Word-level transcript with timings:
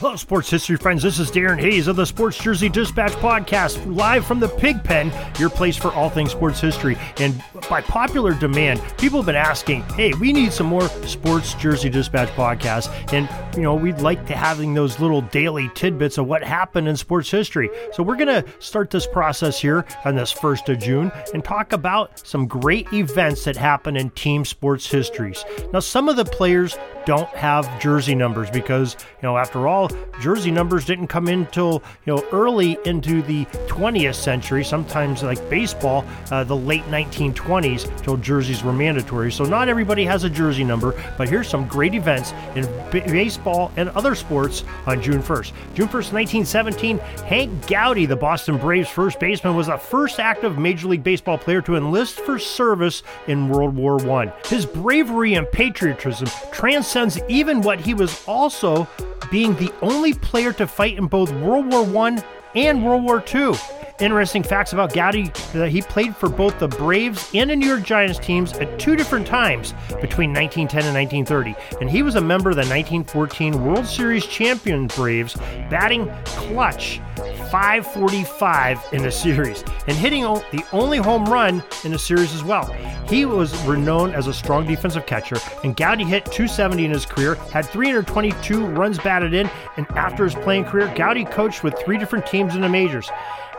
Hello, 0.00 0.16
sports 0.16 0.48
history 0.48 0.76
friends. 0.76 1.02
This 1.02 1.18
is 1.18 1.30
Darin 1.30 1.58
Hayes 1.58 1.86
of 1.86 1.94
the 1.94 2.06
Sports 2.06 2.38
Jersey 2.38 2.70
Dispatch 2.70 3.12
podcast, 3.16 3.94
live 3.94 4.24
from 4.24 4.40
the 4.40 4.48
Pig 4.48 4.82
Pen, 4.82 5.12
your 5.38 5.50
place 5.50 5.76
for 5.76 5.92
all 5.92 6.08
things 6.08 6.30
sports 6.30 6.58
history. 6.58 6.96
And 7.18 7.44
by 7.68 7.82
popular 7.82 8.32
demand, 8.32 8.80
people 8.96 9.18
have 9.18 9.26
been 9.26 9.36
asking, 9.36 9.82
"Hey, 9.96 10.14
we 10.14 10.32
need 10.32 10.54
some 10.54 10.68
more 10.68 10.88
Sports 11.06 11.52
Jersey 11.52 11.90
Dispatch 11.90 12.30
podcasts." 12.30 12.88
And 13.12 13.28
you 13.54 13.60
know, 13.60 13.74
we'd 13.74 14.00
like 14.00 14.24
to 14.28 14.34
having 14.34 14.72
those 14.72 14.98
little 15.00 15.20
daily 15.20 15.70
tidbits 15.74 16.16
of 16.16 16.26
what 16.26 16.42
happened 16.42 16.88
in 16.88 16.96
sports 16.96 17.30
history. 17.30 17.68
So 17.92 18.02
we're 18.02 18.16
gonna 18.16 18.42
start 18.58 18.88
this 18.88 19.06
process 19.06 19.60
here 19.60 19.84
on 20.06 20.14
this 20.16 20.32
first 20.32 20.70
of 20.70 20.78
June 20.78 21.12
and 21.34 21.44
talk 21.44 21.74
about 21.74 22.26
some 22.26 22.46
great 22.46 22.90
events 22.94 23.44
that 23.44 23.58
happen 23.58 23.98
in 23.98 24.08
team 24.10 24.46
sports 24.46 24.90
histories. 24.90 25.44
Now, 25.74 25.80
some 25.80 26.08
of 26.08 26.16
the 26.16 26.24
players 26.24 26.78
don't 27.04 27.28
have 27.30 27.80
jersey 27.80 28.14
numbers 28.14 28.50
because 28.50 28.96
you 29.00 29.28
know, 29.28 29.36
after 29.36 29.68
all 29.68 29.89
jersey 30.20 30.50
numbers 30.50 30.84
didn't 30.84 31.06
come 31.06 31.28
in 31.28 31.40
until 31.40 31.82
you 32.04 32.14
know 32.14 32.24
early 32.32 32.78
into 32.84 33.22
the 33.22 33.44
20th 33.66 34.14
century. 34.14 34.62
Sometimes 34.62 35.22
like 35.22 35.50
baseball, 35.50 36.04
uh, 36.30 36.44
the 36.44 36.56
late 36.56 36.84
1920s 36.84 38.02
till 38.02 38.16
jerseys 38.18 38.62
were 38.62 38.72
mandatory. 38.72 39.32
So 39.32 39.44
not 39.44 39.68
everybody 39.68 40.04
has 40.04 40.24
a 40.24 40.30
jersey 40.30 40.64
number. 40.64 40.94
But 41.16 41.28
here's 41.28 41.48
some 41.48 41.66
great 41.66 41.94
events 41.94 42.32
in 42.54 42.66
b- 42.90 43.00
baseball 43.00 43.72
and 43.76 43.88
other 43.90 44.14
sports 44.14 44.64
on 44.86 45.02
June 45.02 45.22
1st. 45.22 45.52
June 45.74 45.88
1st, 45.88 46.12
1917, 46.12 46.98
Hank 47.26 47.66
Gowdy, 47.66 48.06
the 48.06 48.16
Boston 48.16 48.58
Braves 48.58 48.88
first 48.88 49.18
baseman, 49.18 49.56
was 49.56 49.66
the 49.66 49.76
first 49.76 50.20
active 50.20 50.58
Major 50.58 50.88
League 50.88 51.02
Baseball 51.02 51.38
player 51.38 51.62
to 51.62 51.76
enlist 51.76 52.20
for 52.20 52.38
service 52.38 53.02
in 53.26 53.48
World 53.48 53.74
War 53.74 54.00
I. 54.10 54.32
His 54.46 54.66
bravery 54.66 55.34
and 55.34 55.50
patriotism 55.50 56.28
transcends 56.52 57.18
even 57.28 57.62
what 57.62 57.80
he 57.80 57.94
was 57.94 58.26
also 58.26 58.88
being 59.30 59.54
the 59.56 59.72
only 59.82 60.14
player 60.14 60.52
to 60.54 60.66
fight 60.66 60.96
in 60.96 61.06
both 61.06 61.32
World 61.32 61.70
War 61.72 62.06
I 62.06 62.24
and 62.54 62.84
World 62.84 63.04
War 63.04 63.22
II. 63.32 63.54
Interesting 64.00 64.42
facts 64.42 64.72
about 64.72 64.94
Gowdy 64.94 65.30
that 65.52 65.68
he 65.68 65.82
played 65.82 66.16
for 66.16 66.30
both 66.30 66.58
the 66.58 66.68
Braves 66.68 67.30
and 67.34 67.50
the 67.50 67.56
New 67.56 67.66
York 67.66 67.82
Giants 67.82 68.18
teams 68.18 68.54
at 68.54 68.78
two 68.78 68.96
different 68.96 69.26
times 69.26 69.74
between 70.00 70.32
1910 70.32 70.84
and 70.86 70.94
1930. 70.94 71.54
And 71.82 71.90
he 71.90 72.02
was 72.02 72.14
a 72.14 72.20
member 72.20 72.48
of 72.48 72.56
the 72.56 72.60
1914 72.60 73.62
World 73.62 73.84
Series 73.84 74.24
champion 74.24 74.86
Braves, 74.86 75.34
batting 75.68 76.10
clutch 76.24 77.02
545 77.50 78.80
in 78.92 79.02
the 79.02 79.10
series 79.10 79.64
and 79.86 79.96
hitting 79.96 80.22
the 80.22 80.64
only 80.72 80.96
home 80.96 81.26
run 81.26 81.62
in 81.84 81.92
the 81.92 81.98
series 81.98 82.32
as 82.32 82.42
well. 82.42 82.64
He 83.06 83.26
was 83.26 83.54
renowned 83.64 84.14
as 84.14 84.28
a 84.28 84.32
strong 84.32 84.66
defensive 84.66 85.04
catcher, 85.04 85.36
and 85.62 85.76
Gowdy 85.76 86.04
hit 86.04 86.24
270 86.26 86.86
in 86.86 86.90
his 86.90 87.04
career, 87.04 87.34
had 87.34 87.66
322 87.66 88.64
runs 88.66 88.98
batted 88.98 89.34
in, 89.34 89.50
and 89.76 89.86
after 89.90 90.24
his 90.24 90.34
playing 90.36 90.64
career, 90.64 90.90
Gowdy 90.96 91.24
coached 91.24 91.64
with 91.64 91.76
three 91.78 91.98
different 91.98 92.26
teams 92.26 92.54
in 92.54 92.62
the 92.62 92.68
majors. 92.68 93.10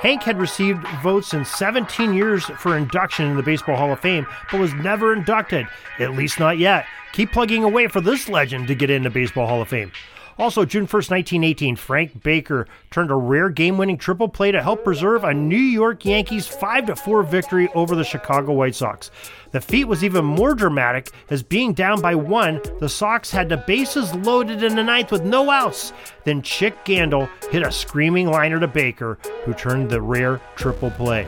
Hank 0.02 0.24
had 0.24 0.40
received 0.40 0.86
votes 1.04 1.32
in 1.36 1.46
17 1.46 2.16
years 2.16 2.46
for 2.46 2.76
induction 2.76 3.28
in 3.28 3.38
the 3.38 3.44
Baseball 3.44 3.76
Hall 3.76 3.94
of 3.94 4.00
Fame, 4.00 4.26
but 4.52 4.60
was 4.60 4.74
never 4.74 5.14
inducted, 5.14 5.68
at 6.00 6.14
least 6.14 6.40
not 6.40 6.58
yet. 6.58 6.88
Keep 7.14 7.32
plugging 7.32 7.64
away 7.64 7.86
for 7.86 8.02
this 8.02 8.28
legend 8.28 8.68
to 8.68 8.74
get 8.74 8.90
into 8.90 9.12
Baseball 9.12 9.46
Hall 9.46 9.62
of 9.62 9.68
Fame. 9.68 9.92
Also, 10.38 10.66
June 10.66 10.86
1st, 10.86 11.12
1918, 11.12 11.76
Frank 11.76 12.24
Baker 12.24 12.68
turned 12.90 13.12
a 13.12 13.16
rare 13.16 13.50
game 13.50 13.78
winning 13.78 13.98
triple 13.98 14.30
play 14.30 14.52
to 14.52 14.62
help 14.62 14.84
preserve 14.84 15.24
a 15.24 15.34
New 15.34 15.56
York 15.56 16.06
Yankees 16.06 16.48
5 16.48 17.00
4 17.00 17.24
victory 17.24 17.70
over 17.76 17.96
the 17.96 18.04
Chicago 18.04 18.54
White 18.54 18.76
Sox. 18.76 19.12
The 19.52 19.62
feat 19.62 19.86
was 19.86 20.04
even 20.04 20.24
more 20.24 20.56
dramatic 20.56 21.12
as 21.30 21.44
being 21.44 21.74
down 21.74 22.02
by 22.02 22.16
one, 22.16 22.62
the 22.80 22.88
Sox 22.88 23.32
had 23.32 23.50
the 23.50 23.58
bases 23.58 24.14
loaded 24.16 24.64
in 24.64 24.76
the 24.76 24.84
ninth 24.84 25.12
with 25.12 25.24
no 25.24 25.50
outs. 25.50 25.92
Then 26.24 26.42
Chick 26.42 26.86
Gandil 26.86 27.30
hit 27.52 27.62
a 27.62 27.72
screaming 27.72 28.28
liner 28.28 28.60
to 28.60 28.68
Baker, 28.68 29.18
who 29.44 29.54
turned 29.54 29.90
the 29.90 30.02
rare 30.02 30.40
triple 30.56 30.92
play. 30.92 31.24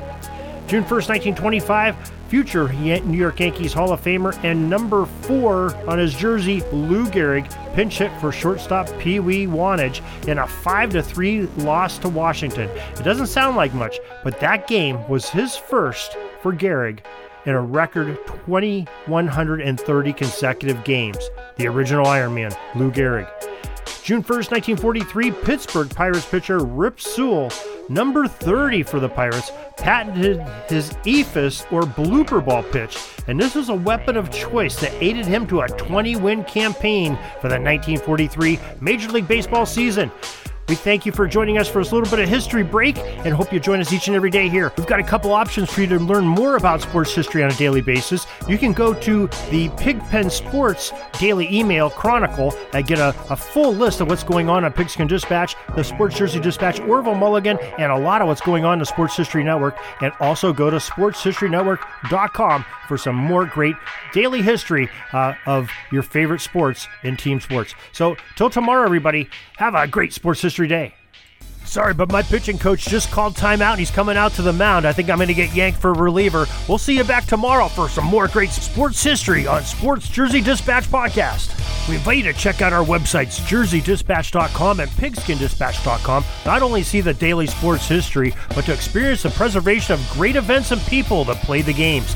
June 0.68 0.84
1st, 0.84 1.10
1925, 1.10 2.12
future 2.34 2.74
New 2.74 3.16
York 3.16 3.40
Yankees 3.40 3.74
Hall 3.74 3.94
of 3.94 4.02
Famer 4.02 4.36
and 4.44 4.68
number 4.68 5.06
four 5.06 5.76
on 5.88 6.00
his 6.00 6.16
jersey, 6.16 6.64
Lou 6.72 7.06
Gehrig, 7.06 7.48
pinch 7.76 8.00
hit 8.00 8.12
for 8.20 8.32
shortstop 8.32 8.90
Pee 8.98 9.20
Wee 9.20 9.46
Wanninger 9.46 10.02
in 10.28 10.40
a 10.40 10.48
5 10.48 11.06
3 11.06 11.42
loss 11.58 12.00
to 12.00 12.10
Washington. 12.10 12.72
It 12.72 13.04
doesn't 13.04 13.28
sound 13.28 13.56
like 13.56 13.72
much, 13.76 14.00
but 14.24 14.40
that 14.40 14.66
game 14.66 15.08
was 15.08 15.30
his 15.30 15.56
first 15.56 16.18
for 16.42 16.52
Gehrig 16.52 17.02
in 17.46 17.54
a 17.54 17.62
record 17.62 18.18
2,130 18.48 20.14
consecutive 20.14 20.84
games. 20.84 21.30
The 21.58 21.68
original 21.68 22.08
Iron 22.08 22.34
Man, 22.34 22.52
Lou 22.74 22.90
Gehrig. 22.90 23.30
June 24.04 24.24
1st, 24.24 24.50
1943, 24.52 25.32
Pittsburgh 25.44 25.90
Pirates 25.92 26.26
pitcher 26.26 26.58
Rip 26.58 27.00
Sewell, 27.00 27.52
number 27.90 28.28
30 28.28 28.84
for 28.84 29.00
the 29.00 29.10
Pirates, 29.10 29.52
patented 29.78 30.40
his 30.68 30.92
eephus 31.06 31.72
or 31.72 31.82
blooper 31.84 32.44
ball 32.44 32.64
pitch, 32.64 32.98
and 33.28 33.40
this 33.40 33.56
was 33.56 33.70
a 33.70 33.76
weapon 33.76 34.18
of 34.18 34.32
choice 34.32 34.76
that 34.80 34.94
aided 35.02 35.26
him 35.26 35.48
to 35.48 35.62
a 35.62 35.68
20 35.68 36.16
win 36.18 36.44
campaign 36.44 37.16
for 37.42 37.50
the 37.50 37.60
1943 37.60 38.60
Major 38.82 39.10
League 39.10 39.28
Baseball 39.28 39.66
season. 39.66 40.12
We 40.70 40.76
thank 40.76 41.06
you 41.06 41.12
for 41.12 41.28
joining 41.28 41.58
us 41.58 41.68
for 41.68 41.84
this 41.84 41.92
little 41.92 42.10
bit 42.10 42.20
of 42.20 42.30
history 42.30 42.64
break 42.64 42.98
and 42.98 43.34
hope 43.34 43.52
you 43.52 43.60
join 43.60 43.82
us 43.82 43.92
each 43.92 44.08
and 44.08 44.16
every 44.16 44.30
day 44.30 44.48
here. 44.48 44.72
We've 44.78 44.88
got 44.88 45.02
a 45.02 45.04
couple 45.04 45.34
options 45.34 45.70
for 45.70 45.82
you 45.82 45.88
to 45.88 46.00
learn 46.00 46.26
more 46.26 46.56
about 46.56 46.82
sports 46.82 47.14
history 47.14 47.44
on 47.44 47.52
a 47.52 47.56
daily 47.56 47.82
basis. 47.82 48.26
You 48.48 48.58
can 48.58 48.72
go 48.72 48.94
to 48.94 49.28
the 49.52 49.70
Pigpen 49.78 50.30
Sports 50.30 50.94
daily 51.20 51.54
email 51.54 51.90
chronicle 51.90 52.56
and 52.72 52.88
get 52.88 52.98
a, 52.98 53.10
a 53.30 53.36
full 53.36 53.74
list 53.74 54.00
of 54.00 54.08
what's 54.08 54.24
going 54.24 54.48
on 54.48 54.64
on 54.64 54.72
Pigskin 54.72 55.08
Dispatch, 55.08 55.56
the 55.76 55.84
Sports 55.84 56.18
Jersey 56.18 56.40
Dispatch, 56.40 56.80
Orville 56.80 57.16
Mulligan, 57.16 57.58
and 57.78 57.92
a 57.92 57.98
lot 57.98 58.22
of 58.22 58.30
what's 58.30 58.42
going 58.42 58.64
on 58.64 58.74
in 58.74 58.80
the 58.80 58.86
Sports 58.86 59.18
History 59.18 59.44
Network. 59.44 59.78
And 60.02 60.14
also 60.22 60.54
go 60.54 60.70
to 60.70 60.78
sportshistorynetwork.com 60.78 62.66
for 62.88 62.98
some 62.98 63.16
more 63.16 63.46
great 63.46 63.76
daily 64.14 64.42
history 64.42 64.90
uh, 65.12 65.34
of 65.46 65.70
your 65.92 66.04
favorite 66.04 66.42
sports 66.42 66.88
in 67.04 67.18
team 67.18 67.40
sports. 67.40 67.76
So, 67.92 68.16
till 68.36 68.50
tomorrow, 68.50 68.86
everybody, 68.86 69.30
have 69.58 69.76
a 69.76 69.88
great 69.88 70.14
sports 70.14 70.42
history 70.42 70.68
Day. 70.68 70.94
Sorry, 71.66 71.94
but 71.94 72.12
my 72.12 72.22
pitching 72.22 72.58
coach 72.58 72.86
just 72.86 73.10
called 73.12 73.36
timeout 73.36 73.72
and 73.72 73.80
he's 73.80 73.90
coming 73.90 74.18
out 74.18 74.34
to 74.34 74.42
the 74.42 74.54
mound. 74.54 74.86
I 74.86 74.92
think 74.94 75.10
I'm 75.10 75.18
going 75.18 75.28
to 75.30 75.34
get 75.34 75.56
yanked 75.56 75.80
for 75.80 75.94
reliever. 75.94 76.46
We'll 76.68 76.78
see 76.78 76.96
you 76.98 77.04
back 77.04 77.26
tomorrow 77.26 77.68
for 77.68 77.88
some 77.90 78.06
more 78.06 78.28
great 78.28 78.50
sports 78.50 79.02
history 79.02 79.48
on 79.48 79.64
Sports 79.64 80.10
Jersey 80.10 80.42
Dispatch 80.42 80.86
Podcast. 80.86 81.60
We 81.88 81.96
invite 81.96 82.18
you 82.18 82.24
to 82.24 82.34
check 82.34 82.62
out 82.62 82.74
our 82.74 82.86
websites, 82.86 83.40
jerseydispatch.com 83.42 84.80
and 84.80 84.92
pigskindispatch.com, 84.92 86.24
Not 86.46 86.62
only 86.62 86.84
see 86.84 87.02
the 87.02 87.14
daily 87.14 87.48
sports 87.48 87.88
history, 87.88 88.34
but 88.56 88.66
to 88.66 88.74
experience 88.74 89.24
the 89.24 89.30
preservation 89.32 89.94
of 89.94 90.10
great 90.12 90.36
events 90.36 90.72
and 90.72 90.82
people 90.84 91.24
that 91.26 91.38
play 91.38 91.62
the 91.62 91.74
games. 91.74 92.16